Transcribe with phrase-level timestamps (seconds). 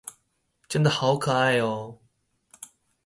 [0.67, 1.99] 真的好可愛喔